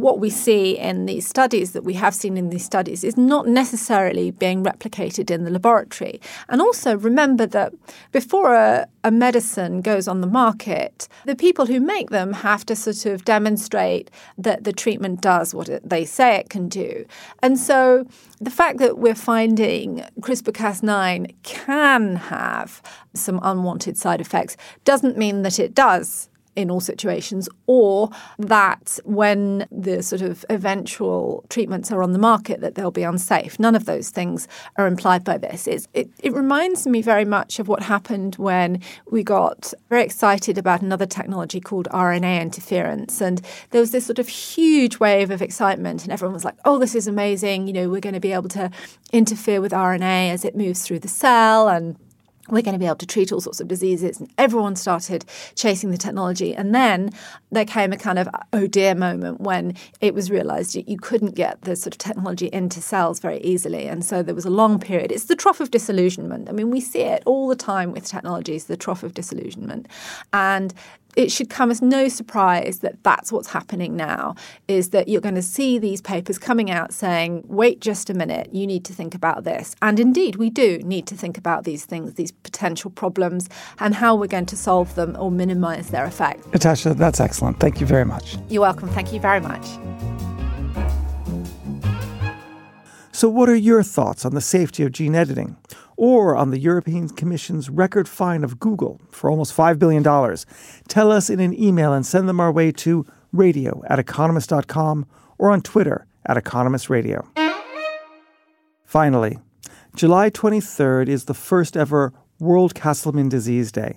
what 0.00 0.18
we 0.18 0.30
see 0.30 0.76
in 0.78 1.06
these 1.06 1.26
studies 1.26 1.72
that 1.72 1.84
we 1.84 1.94
have 1.94 2.14
seen 2.14 2.36
in 2.36 2.50
these 2.50 2.64
studies 2.64 3.04
is 3.04 3.16
not 3.16 3.46
necessarily 3.46 4.30
being 4.30 4.64
replicated 4.64 5.30
in 5.30 5.44
the 5.44 5.50
laboratory. 5.50 6.20
And 6.48 6.60
also 6.60 6.96
remember 6.96 7.46
that 7.46 7.72
before 8.12 8.54
a, 8.54 8.86
a, 9.04 9.10
medicine 9.10 9.80
goes 9.80 10.08
on 10.08 10.20
the 10.20 10.26
market, 10.26 11.08
the 11.24 11.36
people 11.36 11.66
who 11.66 11.80
make 11.80 12.10
them 12.10 12.32
have 12.32 12.66
to 12.66 12.76
sort 12.76 13.06
of 13.06 13.24
demonstrate 13.24 14.10
that 14.38 14.64
the 14.64 14.72
treatment 14.72 15.20
does 15.20 15.54
what 15.54 15.68
it, 15.68 15.88
they 15.88 16.04
say 16.04 16.36
it 16.36 16.50
can 16.50 16.68
do. 16.68 17.06
And 17.42 17.58
so 17.58 18.06
the 18.40 18.50
fact 18.50 18.78
that 18.78 18.98
we're 18.98 19.14
finding 19.14 20.04
CRISPR 20.20 20.52
Cas9 20.52 21.34
can 21.42 22.16
have 22.16 22.82
some 23.14 23.38
unwanted 23.42 23.96
side 23.96 24.20
effects 24.20 24.56
doesn't 24.84 25.16
mean 25.16 25.42
that 25.42 25.58
it 25.58 25.74
does 25.74 26.28
in 26.56 26.70
all 26.70 26.80
situations, 26.80 27.48
or 27.66 28.10
that 28.38 28.98
when 29.04 29.66
the 29.70 30.02
sort 30.02 30.22
of 30.22 30.44
eventual 30.48 31.44
treatments 31.48 31.90
are 31.90 32.02
on 32.02 32.12
the 32.12 32.18
market, 32.18 32.60
that 32.60 32.74
they'll 32.74 32.90
be 32.90 33.02
unsafe. 33.02 33.58
None 33.58 33.74
of 33.74 33.86
those 33.86 34.10
things 34.10 34.46
are 34.76 34.86
implied 34.86 35.24
by 35.24 35.38
this. 35.38 35.66
It's, 35.66 35.88
it, 35.94 36.08
it 36.20 36.32
reminds 36.32 36.86
me 36.86 37.02
very 37.02 37.24
much 37.24 37.58
of 37.58 37.68
what 37.68 37.82
happened 37.82 38.36
when 38.36 38.80
we 39.10 39.22
got 39.22 39.72
very 39.88 40.04
excited 40.04 40.58
about 40.58 40.82
another 40.82 41.06
technology 41.06 41.60
called 41.60 41.88
RNA 41.90 42.40
interference. 42.40 43.20
And 43.20 43.40
there 43.70 43.80
was 43.80 43.90
this 43.90 44.06
sort 44.06 44.18
of 44.18 44.28
huge 44.28 44.98
wave 44.98 45.30
of 45.30 45.42
excitement, 45.42 46.04
and 46.04 46.12
everyone 46.12 46.34
was 46.34 46.44
like, 46.44 46.56
oh, 46.64 46.78
this 46.78 46.94
is 46.94 47.06
amazing. 47.06 47.66
You 47.66 47.72
know, 47.72 47.88
we're 47.88 48.00
going 48.00 48.14
to 48.14 48.20
be 48.20 48.32
able 48.32 48.48
to 48.50 48.70
interfere 49.12 49.60
with 49.60 49.72
RNA 49.72 50.30
as 50.30 50.44
it 50.44 50.56
moves 50.56 50.82
through 50.82 51.00
the 51.00 51.08
cell 51.08 51.68
and 51.68 51.96
we're 52.48 52.62
going 52.62 52.74
to 52.74 52.78
be 52.78 52.86
able 52.86 52.96
to 52.96 53.06
treat 53.06 53.32
all 53.32 53.40
sorts 53.40 53.60
of 53.60 53.68
diseases. 53.68 54.20
And 54.20 54.30
everyone 54.36 54.76
started 54.76 55.24
chasing 55.54 55.90
the 55.90 55.98
technology. 55.98 56.54
And 56.54 56.74
then 56.74 57.10
there 57.50 57.64
came 57.64 57.92
a 57.92 57.96
kind 57.96 58.18
of 58.18 58.28
oh 58.52 58.66
dear 58.66 58.94
moment 58.94 59.40
when 59.40 59.74
it 60.00 60.14
was 60.14 60.30
realized 60.30 60.74
you 60.74 60.98
couldn't 60.98 61.34
get 61.34 61.62
the 61.62 61.76
sort 61.76 61.94
of 61.94 61.98
technology 61.98 62.50
into 62.52 62.80
cells 62.80 63.20
very 63.20 63.40
easily. 63.40 63.86
And 63.86 64.04
so 64.04 64.22
there 64.22 64.34
was 64.34 64.44
a 64.44 64.50
long 64.50 64.78
period. 64.78 65.10
It's 65.10 65.24
the 65.24 65.36
trough 65.36 65.60
of 65.60 65.70
disillusionment. 65.70 66.48
I 66.48 66.52
mean, 66.52 66.70
we 66.70 66.80
see 66.80 67.00
it 67.00 67.22
all 67.26 67.48
the 67.48 67.56
time 67.56 67.92
with 67.92 68.04
technologies, 68.04 68.66
the 68.66 68.76
trough 68.76 69.02
of 69.02 69.14
disillusionment. 69.14 69.88
And 70.32 70.74
it 71.16 71.30
should 71.30 71.50
come 71.50 71.70
as 71.70 71.80
no 71.80 72.08
surprise 72.08 72.80
that 72.80 73.02
that's 73.02 73.32
what's 73.32 73.48
happening 73.48 73.96
now 73.96 74.34
is 74.68 74.90
that 74.90 75.08
you're 75.08 75.20
going 75.20 75.34
to 75.34 75.42
see 75.42 75.78
these 75.78 76.00
papers 76.00 76.38
coming 76.38 76.70
out 76.70 76.92
saying 76.92 77.42
wait 77.46 77.80
just 77.80 78.10
a 78.10 78.14
minute 78.14 78.48
you 78.52 78.66
need 78.66 78.84
to 78.84 78.92
think 78.92 79.14
about 79.14 79.44
this. 79.44 79.74
And 79.82 79.98
indeed 80.00 80.36
we 80.36 80.50
do 80.50 80.78
need 80.78 81.06
to 81.06 81.16
think 81.16 81.38
about 81.38 81.64
these 81.64 81.84
things 81.84 82.14
these 82.14 82.32
potential 82.32 82.90
problems 82.90 83.48
and 83.78 83.94
how 83.94 84.14
we're 84.14 84.26
going 84.26 84.46
to 84.46 84.56
solve 84.56 84.94
them 84.94 85.16
or 85.18 85.30
minimize 85.30 85.90
their 85.90 86.04
effect. 86.04 86.46
Natasha 86.52 86.94
that's 86.94 87.20
excellent. 87.20 87.60
Thank 87.60 87.80
you 87.80 87.86
very 87.86 88.04
much. 88.04 88.36
You're 88.48 88.62
welcome. 88.62 88.88
Thank 88.88 89.12
you 89.12 89.20
very 89.20 89.40
much. 89.40 89.66
So 93.12 93.28
what 93.28 93.48
are 93.48 93.54
your 93.54 93.84
thoughts 93.84 94.24
on 94.24 94.34
the 94.34 94.40
safety 94.40 94.82
of 94.82 94.90
gene 94.90 95.14
editing 95.14 95.56
or 95.96 96.36
on 96.36 96.50
the 96.50 96.58
European 96.58 97.08
Commission's 97.08 97.70
record 97.70 98.08
fine 98.08 98.44
of 98.44 98.58
Google 98.58 99.00
for 99.10 99.30
almost 99.30 99.56
$5 99.56 99.78
billion, 99.78 100.02
tell 100.88 101.10
us 101.10 101.30
in 101.30 101.40
an 101.40 101.60
email 101.60 101.92
and 101.92 102.04
send 102.04 102.28
them 102.28 102.40
our 102.40 102.52
way 102.52 102.72
to 102.72 103.06
radio 103.32 103.82
at 103.88 103.98
economist.com 103.98 105.06
or 105.38 105.50
on 105.50 105.60
Twitter 105.60 106.06
at 106.26 106.36
economistradio. 106.36 107.26
Finally, 108.84 109.38
July 109.94 110.30
23rd 110.30 111.08
is 111.08 111.24
the 111.24 111.34
first 111.34 111.76
ever 111.76 112.12
World 112.40 112.74
Castleman 112.74 113.28
Disease 113.28 113.70
Day. 113.70 113.96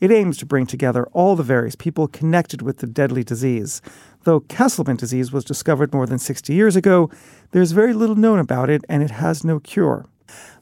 It 0.00 0.10
aims 0.10 0.36
to 0.38 0.46
bring 0.46 0.66
together 0.66 1.06
all 1.12 1.36
the 1.36 1.42
various 1.42 1.74
people 1.74 2.08
connected 2.08 2.62
with 2.62 2.78
the 2.78 2.86
deadly 2.86 3.22
disease. 3.22 3.82
Though 4.24 4.40
Castleman 4.40 4.96
disease 4.96 5.32
was 5.32 5.44
discovered 5.44 5.92
more 5.92 6.06
than 6.06 6.18
60 6.18 6.52
years 6.54 6.76
ago, 6.76 7.10
there's 7.50 7.72
very 7.72 7.92
little 7.92 8.16
known 8.16 8.38
about 8.38 8.70
it 8.70 8.84
and 8.88 9.02
it 9.02 9.10
has 9.10 9.44
no 9.44 9.60
cure. 9.60 10.06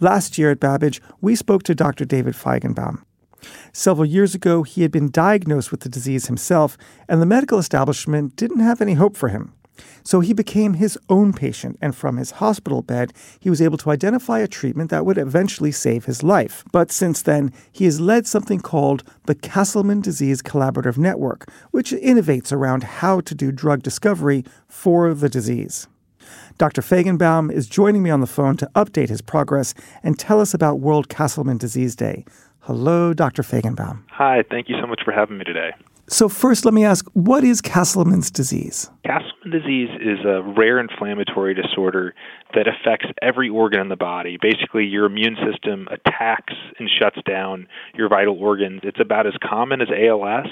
Last 0.00 0.38
year 0.38 0.50
at 0.50 0.60
Babbage, 0.60 1.00
we 1.20 1.34
spoke 1.34 1.62
to 1.64 1.74
Dr. 1.74 2.04
David 2.04 2.34
Fajgenbaum. 2.34 3.02
Several 3.72 4.04
years 4.04 4.34
ago, 4.34 4.62
he 4.62 4.82
had 4.82 4.90
been 4.90 5.10
diagnosed 5.10 5.70
with 5.70 5.80
the 5.80 5.88
disease 5.88 6.26
himself, 6.26 6.76
and 7.08 7.22
the 7.22 7.26
medical 7.26 7.58
establishment 7.58 8.36
didn't 8.36 8.60
have 8.60 8.80
any 8.80 8.94
hope 8.94 9.16
for 9.16 9.28
him. 9.28 9.54
So 10.02 10.20
he 10.20 10.32
became 10.32 10.74
his 10.74 10.98
own 11.08 11.32
patient, 11.32 11.78
and 11.80 11.94
from 11.94 12.16
his 12.16 12.32
hospital 12.32 12.82
bed, 12.82 13.12
he 13.38 13.50
was 13.50 13.62
able 13.62 13.78
to 13.78 13.90
identify 13.90 14.40
a 14.40 14.48
treatment 14.48 14.90
that 14.90 15.06
would 15.06 15.18
eventually 15.18 15.72
save 15.72 16.04
his 16.04 16.22
life. 16.22 16.64
But 16.72 16.90
since 16.90 17.22
then, 17.22 17.52
he 17.72 17.84
has 17.84 18.00
led 18.00 18.26
something 18.26 18.60
called 18.60 19.04
the 19.26 19.34
Castleman 19.34 20.00
Disease 20.00 20.42
Collaborative 20.42 20.98
Network, 20.98 21.50
which 21.70 21.92
innovates 21.92 22.52
around 22.52 22.82
how 22.84 23.20
to 23.20 23.34
do 23.34 23.52
drug 23.52 23.82
discovery 23.82 24.44
for 24.68 25.14
the 25.14 25.28
disease. 25.28 25.88
Dr. 26.58 26.82
Fajgenbaum 26.82 27.52
is 27.52 27.68
joining 27.68 28.02
me 28.02 28.10
on 28.10 28.20
the 28.20 28.26
phone 28.26 28.56
to 28.58 28.70
update 28.74 29.08
his 29.08 29.22
progress 29.22 29.74
and 30.02 30.18
tell 30.18 30.40
us 30.40 30.54
about 30.54 30.80
World 30.80 31.08
Castleman 31.08 31.58
Disease 31.58 31.96
Day. 31.96 32.24
Hello, 32.60 33.14
Dr. 33.14 33.42
Fajgenbaum. 33.42 34.02
Hi, 34.10 34.44
thank 34.50 34.68
you 34.68 34.76
so 34.80 34.86
much 34.86 35.00
for 35.04 35.12
having 35.12 35.38
me 35.38 35.44
today. 35.44 35.72
So, 36.12 36.28
first, 36.28 36.64
let 36.64 36.74
me 36.74 36.84
ask 36.84 37.06
what 37.12 37.44
is 37.44 37.60
Castleman's 37.60 38.32
disease? 38.32 38.90
Castleman 39.06 39.50
disease 39.52 39.88
is 40.00 40.18
a 40.26 40.42
rare 40.42 40.80
inflammatory 40.80 41.54
disorder 41.54 42.14
that 42.52 42.66
affects 42.66 43.06
every 43.22 43.48
organ 43.48 43.80
in 43.80 43.88
the 43.88 43.96
body. 43.96 44.36
Basically, 44.42 44.84
your 44.84 45.06
immune 45.06 45.36
system 45.36 45.86
attacks 45.88 46.54
and 46.80 46.90
shuts 47.00 47.18
down 47.28 47.68
your 47.94 48.08
vital 48.08 48.36
organs. 48.36 48.80
It's 48.82 48.98
about 48.98 49.28
as 49.28 49.34
common 49.40 49.80
as 49.80 49.88
ALS, 49.88 50.48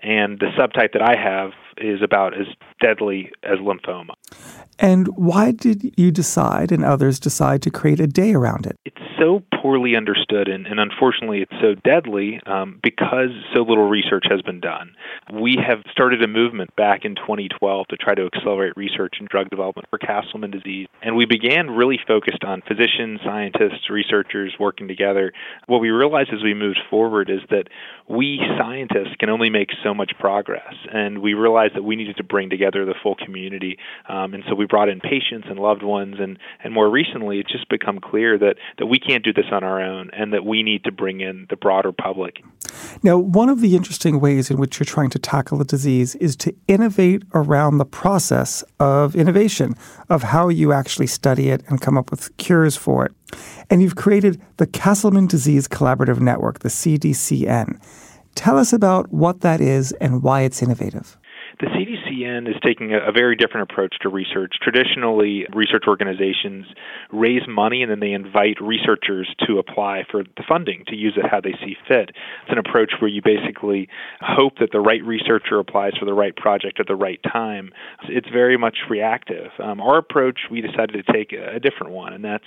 and 0.00 0.38
the 0.38 0.46
subtype 0.56 0.92
that 0.92 1.02
I 1.02 1.16
have 1.20 1.50
is 1.76 2.02
about 2.02 2.38
as 2.38 2.46
deadly 2.80 3.32
as 3.42 3.58
lymphoma. 3.58 4.14
And 4.80 5.08
why 5.08 5.52
did 5.52 5.94
you 5.98 6.10
decide 6.10 6.72
and 6.72 6.84
others 6.84 7.20
decide 7.20 7.60
to 7.62 7.70
create 7.70 8.00
a 8.00 8.06
day 8.06 8.32
around 8.32 8.66
it? 8.66 8.76
It's 8.86 8.96
so 9.20 9.42
poorly 9.60 9.94
understood, 9.96 10.48
and, 10.48 10.66
and 10.66 10.80
unfortunately, 10.80 11.42
it's 11.42 11.60
so 11.60 11.74
deadly 11.74 12.40
um, 12.46 12.80
because 12.82 13.30
so 13.54 13.62
little 13.62 13.88
research 13.88 14.24
has 14.30 14.40
been 14.42 14.60
done. 14.60 14.94
We 15.32 15.58
have 15.66 15.78
started 15.92 16.22
a 16.22 16.28
movement 16.28 16.74
back 16.76 17.04
in 17.04 17.14
2012 17.14 17.88
to 17.88 17.96
try 17.96 18.14
to 18.14 18.26
accelerate 18.26 18.76
research 18.76 19.14
and 19.18 19.28
drug 19.28 19.50
development 19.50 19.88
for 19.90 19.98
Castleman 19.98 20.50
disease. 20.50 20.88
And 21.02 21.16
we 21.16 21.26
began 21.26 21.70
really 21.70 21.98
focused 22.06 22.44
on 22.44 22.62
physicians, 22.66 23.20
scientists, 23.24 23.90
researchers 23.90 24.54
working 24.58 24.88
together. 24.88 25.32
What 25.66 25.80
we 25.80 25.90
realized 25.90 26.30
as 26.32 26.42
we 26.42 26.54
moved 26.54 26.80
forward 26.88 27.30
is 27.30 27.40
that 27.50 27.64
we 28.08 28.40
scientists 28.58 29.14
can 29.18 29.28
only 29.28 29.50
make 29.50 29.68
so 29.84 29.94
much 29.94 30.12
progress. 30.18 30.74
And 30.92 31.20
we 31.20 31.34
realized 31.34 31.76
that 31.76 31.84
we 31.84 31.96
needed 31.96 32.16
to 32.16 32.24
bring 32.24 32.50
together 32.50 32.84
the 32.84 32.94
full 33.02 33.14
community. 33.14 33.78
Um, 34.08 34.34
and 34.34 34.42
so 34.48 34.54
we 34.54 34.66
brought 34.66 34.88
in 34.88 35.00
patients 35.00 35.46
and 35.48 35.58
loved 35.58 35.82
ones. 35.82 36.16
And, 36.18 36.38
and 36.64 36.72
more 36.72 36.90
recently, 36.90 37.38
it's 37.38 37.52
just 37.52 37.68
become 37.68 38.00
clear 38.00 38.38
that, 38.38 38.56
that 38.78 38.86
we 38.86 38.98
can't 39.10 39.24
do 39.24 39.32
this 39.32 39.46
on 39.50 39.64
our 39.64 39.82
own 39.82 40.08
and 40.12 40.32
that 40.32 40.44
we 40.44 40.62
need 40.62 40.84
to 40.84 40.92
bring 40.92 41.20
in 41.20 41.46
the 41.50 41.56
broader 41.56 41.90
public. 41.90 42.44
Now, 43.02 43.18
one 43.18 43.48
of 43.48 43.60
the 43.60 43.74
interesting 43.74 44.20
ways 44.20 44.52
in 44.52 44.56
which 44.56 44.78
you're 44.78 44.84
trying 44.84 45.10
to 45.10 45.18
tackle 45.18 45.58
the 45.58 45.64
disease 45.64 46.14
is 46.16 46.36
to 46.36 46.54
innovate 46.68 47.24
around 47.34 47.78
the 47.78 47.84
process 47.84 48.62
of 48.78 49.16
innovation, 49.16 49.74
of 50.08 50.22
how 50.22 50.48
you 50.48 50.72
actually 50.72 51.08
study 51.08 51.48
it 51.48 51.64
and 51.66 51.80
come 51.80 51.98
up 51.98 52.12
with 52.12 52.36
cures 52.36 52.76
for 52.76 53.04
it. 53.04 53.12
And 53.68 53.82
you've 53.82 53.96
created 53.96 54.40
the 54.58 54.66
Castleman 54.66 55.26
Disease 55.26 55.66
Collaborative 55.66 56.20
Network, 56.20 56.60
the 56.60 56.68
CDCN. 56.68 57.82
Tell 58.36 58.58
us 58.58 58.72
about 58.72 59.12
what 59.12 59.40
that 59.40 59.60
is 59.60 59.90
and 60.00 60.22
why 60.22 60.42
it's 60.42 60.62
innovative. 60.62 61.16
The 61.58 61.66
Is 62.20 62.56
taking 62.64 62.92
a, 62.92 63.08
a, 63.08 63.12
very 63.12 63.34
different 63.34 63.70
approach 63.70 63.94
to 64.02 64.08
research. 64.08 64.54
Traditionally, 64.62 65.46
research 65.54 65.84
organizations 65.88 66.66
raise 67.10 67.42
money 67.48 67.82
and 67.82 67.90
then 67.90 68.00
they 68.00 68.12
invite 68.12 68.60
researchers 68.60 69.28
to 69.46 69.58
apply 69.58 70.04
for 70.10 70.22
the 70.22 70.42
funding 70.46 70.84
to 70.88 70.96
use 70.96 71.14
it 71.16 71.24
how 71.30 71.40
they 71.40 71.52
see 71.64 71.76
fit. 71.88 72.10
It's 72.10 72.50
an 72.50 72.58
approach 72.58 72.92
where 73.00 73.08
you 73.08 73.22
basically 73.24 73.88
hope 74.20 74.58
that 74.60 74.70
the 74.70 74.80
right 74.80 75.02
researcher 75.02 75.58
applies 75.58 75.92
for 75.98 76.04
the 76.04 76.12
right 76.12 76.36
project 76.36 76.78
at 76.78 76.86
the 76.86 76.94
right 76.94 77.20
time. 77.22 77.72
It's 78.08 78.28
very 78.28 78.58
much 78.58 78.76
reactive. 78.90 79.50
Um, 79.58 79.80
our 79.80 79.98
approach, 79.98 80.40
we 80.50 80.60
decided 80.60 81.04
to 81.04 81.12
take 81.12 81.32
a, 81.32 81.56
a, 81.56 81.60
different 81.60 81.92
one, 81.92 82.12
and 82.12 82.24
that's 82.24 82.44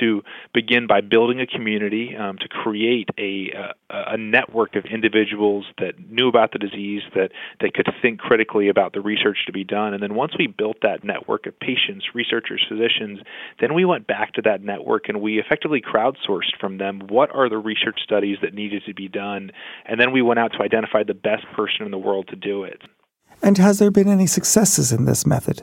to 0.00 0.22
begin 0.54 0.86
by 0.86 1.00
building 1.00 1.40
a 1.40 1.46
community, 1.46 2.16
um, 2.16 2.38
to 2.38 2.48
create 2.48 3.08
a, 3.18 3.50
a, 3.90 4.14
a 4.14 4.16
network 4.16 4.76
of 4.76 4.84
individuals 4.84 5.64
that 5.78 5.98
knew 6.10 6.28
about 6.28 6.52
the 6.52 6.58
disease, 6.58 7.02
that, 7.14 7.30
that 7.60 7.74
could 7.74 7.88
think 8.00 8.20
critically 8.20 8.68
about 8.68 8.92
the 8.92 9.00
research 9.08 9.38
to 9.46 9.52
be 9.52 9.64
done. 9.64 9.94
And 9.94 10.02
then 10.02 10.14
once 10.14 10.32
we 10.38 10.46
built 10.46 10.76
that 10.82 11.02
network 11.02 11.46
of 11.46 11.58
patients, 11.58 12.04
researchers, 12.14 12.64
physicians, 12.68 13.20
then 13.60 13.72
we 13.74 13.84
went 13.84 14.06
back 14.06 14.34
to 14.34 14.42
that 14.42 14.62
network 14.62 15.08
and 15.08 15.22
we 15.22 15.38
effectively 15.38 15.80
crowdsourced 15.80 16.54
from 16.60 16.76
them 16.76 17.00
what 17.08 17.34
are 17.34 17.48
the 17.48 17.56
research 17.56 18.00
studies 18.04 18.36
that 18.42 18.54
needed 18.54 18.82
to 18.86 18.94
be 18.94 19.08
done. 19.08 19.50
And 19.86 19.98
then 19.98 20.12
we 20.12 20.22
went 20.22 20.38
out 20.38 20.52
to 20.52 20.62
identify 20.62 21.02
the 21.02 21.14
best 21.14 21.46
person 21.56 21.86
in 21.86 21.90
the 21.90 21.98
world 21.98 22.28
to 22.28 22.36
do 22.36 22.64
it. 22.64 22.82
And 23.42 23.56
has 23.58 23.78
there 23.78 23.90
been 23.90 24.08
any 24.08 24.26
successes 24.26 24.92
in 24.92 25.06
this 25.06 25.26
method? 25.26 25.62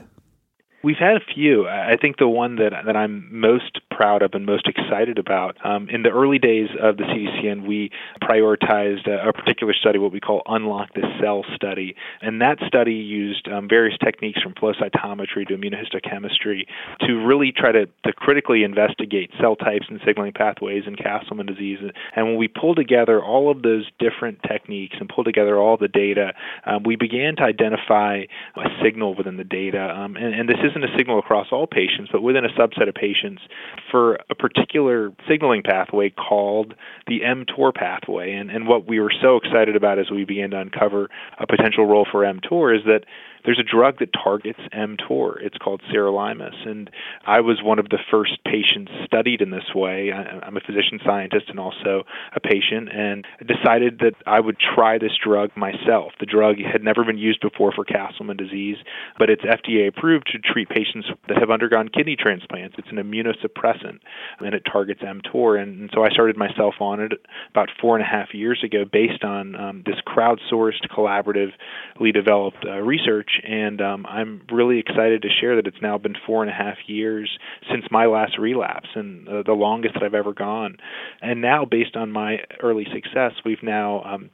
We've 0.82 0.96
had 0.96 1.16
a 1.16 1.34
few. 1.34 1.68
I 1.68 1.96
think 2.00 2.18
the 2.18 2.28
one 2.28 2.56
that 2.56 2.72
that 2.86 2.96
I'm 2.96 3.28
most 3.32 3.80
proud 3.96 4.20
of 4.20 4.34
and 4.34 4.44
most 4.44 4.68
excited 4.68 5.18
about. 5.18 5.56
Um, 5.64 5.88
in 5.88 6.02
the 6.02 6.10
early 6.10 6.38
days 6.38 6.68
of 6.82 6.98
the 6.98 7.04
CDCN, 7.04 7.66
we 7.66 7.90
prioritized 8.22 9.08
a, 9.08 9.28
a, 9.28 9.32
particular 9.32 9.72
study, 9.72 9.98
what 9.98 10.12
we 10.12 10.20
call 10.20 10.42
Unlock 10.46 10.92
the 10.94 11.02
Cell 11.18 11.44
study, 11.54 11.96
and 12.20 12.42
that 12.42 12.58
study 12.66 12.92
used 12.92 13.48
um, 13.48 13.68
various 13.68 13.96
techniques 14.04 14.42
from 14.42 14.52
flow 14.52 14.74
cytometry 14.74 15.48
to 15.48 15.56
immunohistochemistry 15.56 16.66
to 17.06 17.14
really 17.14 17.52
try 17.52 17.72
to, 17.72 17.86
to 18.04 18.12
critically 18.12 18.64
investigate 18.64 19.30
cell 19.40 19.56
types 19.56 19.86
and 19.88 19.98
signaling 20.04 20.32
pathways 20.32 20.84
in 20.86 20.94
Castleman 20.94 21.46
disease. 21.46 21.78
And 22.14 22.26
when 22.26 22.36
we 22.36 22.48
pulled 22.48 22.76
together 22.76 23.22
all 23.24 23.50
of 23.50 23.62
those 23.62 23.86
different 23.98 24.42
techniques 24.42 24.96
and 25.00 25.08
pulled 25.08 25.24
together 25.24 25.56
all 25.56 25.78
the 25.78 25.88
data, 25.88 26.34
um, 26.66 26.82
we 26.82 26.96
began 26.96 27.36
to 27.36 27.44
identify 27.44 28.24
a 28.56 28.68
signal 28.84 29.14
within 29.14 29.38
the 29.38 29.44
data. 29.44 29.88
Um, 29.96 30.16
and, 30.16 30.34
and 30.34 30.48
this 30.48 30.58
isn't 30.68 30.84
a 30.84 30.94
signal 30.98 31.18
across 31.18 31.46
all 31.50 31.66
patients, 31.66 32.10
but 32.12 32.20
within 32.20 32.44
a 32.44 32.50
subset 32.50 32.88
of 32.88 32.94
patients, 32.94 33.40
for 33.90 34.18
a 34.30 34.34
particular 34.34 35.12
signaling 35.28 35.62
pathway 35.62 36.10
called 36.10 36.74
the 37.06 37.20
mTOR 37.20 37.74
pathway. 37.74 38.32
And, 38.34 38.50
and 38.50 38.66
what 38.66 38.86
we 38.86 39.00
were 39.00 39.12
so 39.22 39.36
excited 39.36 39.76
about 39.76 39.98
as 39.98 40.10
we 40.10 40.24
began 40.24 40.50
to 40.50 40.60
uncover 40.60 41.08
a 41.38 41.46
potential 41.46 41.86
role 41.86 42.06
for 42.10 42.22
mTOR 42.22 42.76
is 42.76 42.84
that 42.86 43.04
there's 43.46 43.60
a 43.60 43.62
drug 43.62 44.00
that 44.00 44.10
targets 44.12 44.58
mTOR. 44.74 45.36
It's 45.40 45.56
called 45.56 45.80
sirolimus, 45.90 46.66
and 46.66 46.90
I 47.24 47.40
was 47.40 47.62
one 47.62 47.78
of 47.78 47.88
the 47.88 47.98
first 48.10 48.42
patients 48.44 48.90
studied 49.04 49.40
in 49.40 49.50
this 49.50 49.72
way. 49.72 50.12
I'm 50.12 50.56
a 50.56 50.60
physician 50.60 50.98
scientist 51.06 51.46
and 51.48 51.60
also 51.60 52.02
a 52.34 52.40
patient, 52.40 52.90
and 52.92 53.24
decided 53.46 54.00
that 54.00 54.14
I 54.26 54.40
would 54.40 54.56
try 54.58 54.98
this 54.98 55.12
drug 55.22 55.56
myself. 55.56 56.12
The 56.18 56.26
drug 56.26 56.56
had 56.58 56.82
never 56.82 57.04
been 57.04 57.18
used 57.18 57.40
before 57.40 57.72
for 57.72 57.84
Castleman 57.84 58.36
disease, 58.36 58.78
but 59.16 59.30
it's 59.30 59.42
FDA 59.42 59.86
approved 59.88 60.26
to 60.32 60.38
treat 60.38 60.68
patients 60.68 61.06
that 61.28 61.38
have 61.38 61.50
undergone 61.50 61.88
kidney 61.88 62.16
transplants. 62.16 62.74
It's 62.78 62.90
an 62.90 62.96
immunosuppressant, 62.96 64.00
and 64.40 64.54
it 64.54 64.64
targets 64.70 65.02
mTOR. 65.02 65.62
And, 65.62 65.88
so 65.94 66.04
I 66.04 66.10
started 66.10 66.36
myself 66.36 66.74
on 66.80 67.00
it 67.00 67.12
about 67.50 67.68
four 67.80 67.96
and 67.96 68.04
a 68.04 68.08
half 68.08 68.34
years 68.34 68.60
ago, 68.64 68.84
based 68.84 69.22
on 69.22 69.54
um, 69.54 69.82
this 69.86 69.96
crowdsourced, 70.04 70.88
collaboratively 70.90 72.12
developed 72.12 72.66
uh, 72.66 72.80
research 72.80 73.35
and 73.44 73.80
um, 73.80 74.06
I'm 74.06 74.42
really 74.50 74.78
excited 74.78 75.22
to 75.22 75.28
share 75.28 75.56
that 75.56 75.66
it's 75.66 75.82
now 75.82 75.98
been 75.98 76.16
four 76.26 76.42
and 76.42 76.50
a 76.50 76.54
half 76.54 76.76
years 76.86 77.38
since 77.70 77.84
my 77.90 78.06
last 78.06 78.38
relapse, 78.38 78.88
and 78.94 79.28
uh, 79.28 79.42
the 79.44 79.52
longest 79.52 79.94
that 79.94 80.02
I've 80.02 80.14
ever 80.14 80.32
gone. 80.32 80.76
And 81.20 81.40
now, 81.40 81.64
based 81.64 81.96
on 81.96 82.12
my 82.12 82.38
early 82.62 82.86
success, 82.92 83.32
we've 83.44 83.62
now 83.62 84.02
um, 84.02 84.30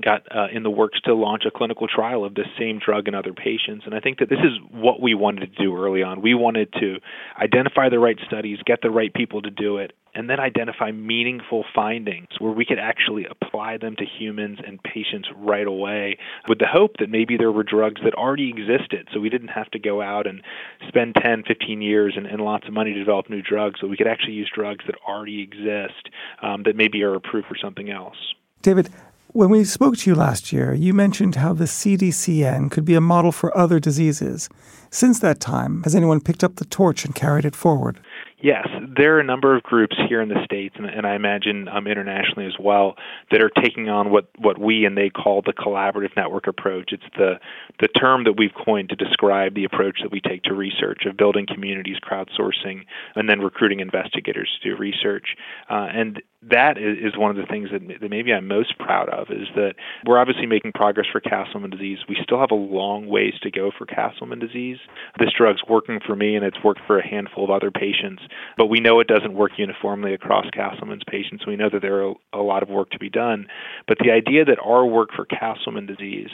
got 0.00 0.22
uh, 0.34 0.46
in 0.52 0.62
the 0.62 0.70
works 0.70 1.00
to 1.02 1.14
launch 1.14 1.44
a 1.46 1.50
clinical 1.50 1.86
trial 1.86 2.24
of 2.24 2.34
this 2.34 2.46
same 2.58 2.78
drug 2.78 3.08
in 3.08 3.14
other 3.14 3.32
patients. 3.32 3.84
And 3.84 3.94
I 3.94 4.00
think 4.00 4.18
that 4.18 4.28
this 4.28 4.38
is 4.38 4.58
what 4.70 5.00
we 5.00 5.14
wanted 5.14 5.54
to 5.54 5.62
do 5.62 5.76
early 5.76 6.02
on. 6.02 6.22
We 6.22 6.34
wanted 6.34 6.72
to 6.80 6.96
identify 7.40 7.88
the 7.88 7.98
right 7.98 8.18
studies, 8.26 8.58
get 8.64 8.80
the 8.82 8.90
right 8.90 9.12
people 9.12 9.42
to 9.42 9.50
do 9.50 9.78
it, 9.78 9.92
and 10.14 10.28
then 10.28 10.40
identify 10.40 10.90
meaningful 10.90 11.64
findings 11.74 12.28
where 12.38 12.52
we 12.52 12.64
could 12.64 12.78
actually 12.78 13.26
apply 13.26 13.78
them 13.78 13.96
to 13.96 14.04
humans 14.04 14.58
and 14.66 14.82
patients 14.82 15.28
right 15.36 15.66
away 15.66 16.18
with 16.48 16.58
the 16.58 16.66
hope 16.66 16.96
that 16.98 17.08
maybe 17.08 17.36
there 17.36 17.50
were 17.50 17.62
drugs 17.62 18.00
that 18.04 18.14
already 18.14 18.50
existed 18.50 19.08
so 19.12 19.20
we 19.20 19.30
didn't 19.30 19.48
have 19.48 19.70
to 19.70 19.78
go 19.78 20.02
out 20.02 20.26
and 20.26 20.42
spend 20.88 21.14
10 21.22 21.44
15 21.46 21.82
years 21.82 22.14
and, 22.16 22.26
and 22.26 22.40
lots 22.40 22.66
of 22.66 22.72
money 22.72 22.92
to 22.92 22.98
develop 22.98 23.30
new 23.30 23.42
drugs 23.42 23.80
so 23.80 23.86
we 23.86 23.96
could 23.96 24.06
actually 24.06 24.34
use 24.34 24.50
drugs 24.54 24.84
that 24.86 24.96
already 25.06 25.42
exist 25.42 26.10
um, 26.42 26.62
that 26.64 26.76
maybe 26.76 27.02
are 27.02 27.14
approved 27.14 27.46
for 27.46 27.56
something 27.60 27.90
else 27.90 28.16
david 28.60 28.88
when 29.32 29.48
we 29.48 29.64
spoke 29.64 29.96
to 29.96 30.10
you 30.10 30.14
last 30.14 30.52
year, 30.52 30.74
you 30.74 30.92
mentioned 30.92 31.36
how 31.36 31.54
the 31.54 31.64
CDCN 31.64 32.70
could 32.70 32.84
be 32.84 32.94
a 32.94 33.00
model 33.00 33.32
for 33.32 33.56
other 33.56 33.80
diseases. 33.80 34.48
Since 34.90 35.20
that 35.20 35.40
time, 35.40 35.82
has 35.84 35.94
anyone 35.94 36.20
picked 36.20 36.44
up 36.44 36.56
the 36.56 36.66
torch 36.66 37.04
and 37.04 37.14
carried 37.14 37.46
it 37.46 37.56
forward? 37.56 37.98
Yes, 38.42 38.66
there 38.96 39.16
are 39.16 39.20
a 39.20 39.24
number 39.24 39.56
of 39.56 39.62
groups 39.62 39.96
here 40.08 40.20
in 40.20 40.28
the 40.28 40.44
states, 40.44 40.74
and, 40.76 40.84
and 40.86 41.06
I 41.06 41.14
imagine 41.14 41.68
um, 41.68 41.86
internationally 41.86 42.44
as 42.44 42.56
well, 42.58 42.96
that 43.30 43.40
are 43.40 43.50
taking 43.62 43.88
on 43.88 44.10
what, 44.10 44.28
what 44.36 44.58
we 44.58 44.84
and 44.84 44.98
they 44.98 45.10
call 45.10 45.42
the 45.42 45.52
collaborative 45.52 46.16
network 46.16 46.48
approach. 46.48 46.90
It's 46.92 47.04
the 47.16 47.34
the 47.80 47.86
term 47.88 48.24
that 48.24 48.34
we've 48.36 48.54
coined 48.64 48.88
to 48.90 48.96
describe 48.96 49.54
the 49.54 49.64
approach 49.64 49.98
that 50.02 50.10
we 50.10 50.20
take 50.20 50.42
to 50.42 50.54
research 50.54 51.04
of 51.06 51.16
building 51.16 51.46
communities, 51.46 51.96
crowdsourcing, 52.02 52.80
and 53.14 53.28
then 53.28 53.40
recruiting 53.40 53.78
investigators 53.78 54.50
to 54.60 54.70
do 54.70 54.76
research. 54.76 55.36
Uh, 55.70 55.86
and 55.94 56.20
that 56.50 56.76
is, 56.78 57.16
one 57.16 57.30
of 57.30 57.36
the 57.36 57.46
things 57.46 57.68
that, 57.72 57.82
that 58.00 58.10
maybe 58.10 58.32
I'm 58.32 58.48
most 58.48 58.78
proud 58.78 59.08
of 59.08 59.30
is 59.30 59.48
that 59.54 59.74
we're 60.06 60.18
obviously 60.18 60.46
making 60.46 60.72
progress 60.72 61.06
for 61.10 61.20
Castleman 61.20 61.70
disease. 61.70 61.98
We 62.08 62.16
still 62.22 62.40
have 62.40 62.50
a 62.50 62.56
long 62.56 63.06
ways 63.06 63.34
to 63.42 63.50
go 63.50 63.70
for 63.76 63.86
Castleman 63.86 64.40
disease. 64.40 64.78
This 65.18 65.30
drug's 65.36 65.62
working 65.68 66.00
for 66.04 66.16
me, 66.16 66.34
and 66.34 66.44
it's 66.44 66.62
worked 66.64 66.80
for 66.86 66.98
a 66.98 67.06
handful 67.06 67.44
of 67.44 67.50
other 67.50 67.70
patients 67.70 68.22
but 68.56 68.66
we 68.66 68.80
know 68.80 69.00
it 69.00 69.08
doesn't 69.08 69.34
work 69.34 69.52
uniformly 69.56 70.14
across 70.14 70.46
Castleman's 70.52 71.02
patients. 71.06 71.46
We 71.46 71.56
know 71.56 71.68
that 71.72 71.82
there 71.82 72.06
are 72.06 72.14
a 72.32 72.42
lot 72.42 72.62
of 72.62 72.68
work 72.68 72.90
to 72.90 72.98
be 72.98 73.10
done. 73.10 73.46
But 73.86 73.98
the 73.98 74.10
idea 74.10 74.44
that 74.44 74.58
our 74.64 74.84
work 74.84 75.10
for 75.14 75.24
Castleman 75.24 75.86
disease, 75.86 76.30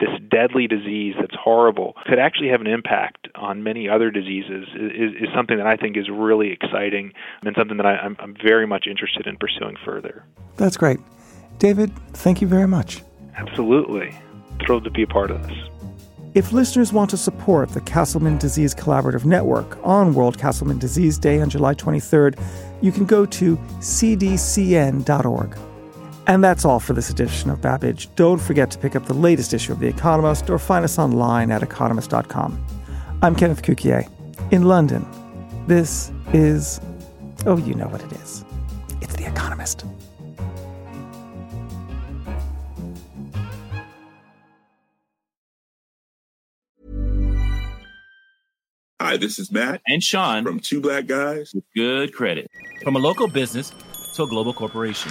this 0.00 0.10
deadly 0.30 0.66
disease 0.66 1.14
that's 1.20 1.34
horrible, 1.34 1.94
could 2.06 2.18
actually 2.18 2.48
have 2.48 2.60
an 2.60 2.66
impact 2.66 3.28
on 3.34 3.62
many 3.62 3.88
other 3.88 4.10
diseases 4.10 4.66
is, 4.74 5.12
is 5.20 5.28
something 5.34 5.58
that 5.58 5.66
I 5.66 5.76
think 5.76 5.96
is 5.96 6.08
really 6.10 6.50
exciting 6.50 7.12
and 7.44 7.54
something 7.56 7.76
that 7.76 7.86
I, 7.86 7.96
I'm, 7.96 8.16
I'm 8.18 8.34
very 8.42 8.66
much 8.66 8.86
interested 8.88 9.26
in 9.26 9.36
pursuing 9.36 9.76
further. 9.84 10.24
That's 10.56 10.76
great. 10.76 10.98
David, 11.58 11.94
thank 12.14 12.40
you 12.40 12.48
very 12.48 12.66
much. 12.66 13.02
Absolutely. 13.36 14.14
Thrilled 14.64 14.84
to 14.84 14.90
be 14.90 15.02
a 15.02 15.06
part 15.06 15.30
of 15.30 15.46
this. 15.46 15.58
If 16.32 16.52
listeners 16.52 16.92
want 16.92 17.10
to 17.10 17.16
support 17.16 17.70
the 17.70 17.80
Castleman 17.80 18.38
Disease 18.38 18.74
Collaborative 18.74 19.24
Network 19.24 19.78
on 19.84 20.14
World 20.14 20.38
Castleman 20.38 20.78
Disease 20.78 21.18
Day 21.18 21.40
on 21.40 21.50
July 21.50 21.74
23rd, 21.74 22.40
you 22.80 22.92
can 22.92 23.04
go 23.04 23.26
to 23.26 23.56
cdcn.org. 23.80 25.58
And 26.30 26.44
that's 26.44 26.64
all 26.64 26.78
for 26.78 26.92
this 26.92 27.10
edition 27.10 27.50
of 27.50 27.60
Babbage. 27.60 28.08
Don't 28.14 28.40
forget 28.40 28.70
to 28.70 28.78
pick 28.78 28.94
up 28.94 29.04
the 29.06 29.14
latest 29.14 29.52
issue 29.52 29.72
of 29.72 29.80
The 29.80 29.88
Economist 29.88 30.48
or 30.48 30.60
find 30.60 30.84
us 30.84 30.96
online 30.96 31.50
at 31.50 31.60
economist.com. 31.60 32.64
I'm 33.20 33.34
Kenneth 33.34 33.62
Cukier 33.62 34.08
in 34.52 34.62
London. 34.62 35.04
This 35.66 36.12
is, 36.32 36.80
oh, 37.46 37.56
you 37.56 37.74
know 37.74 37.88
what 37.88 38.00
it 38.04 38.12
is. 38.12 38.44
It's 39.00 39.16
The 39.16 39.26
Economist. 39.26 39.84
Hi, 49.00 49.16
this 49.16 49.40
is 49.40 49.50
Matt 49.50 49.80
and 49.88 50.00
Sean 50.00 50.44
from 50.44 50.60
Two 50.60 50.80
Black 50.80 51.06
Guys 51.06 51.52
with 51.52 51.64
Good 51.74 52.14
Credit. 52.14 52.48
From 52.84 52.94
a 52.94 53.00
local 53.00 53.26
business 53.26 53.72
to 54.14 54.22
a 54.22 54.28
global 54.28 54.54
corporation. 54.54 55.10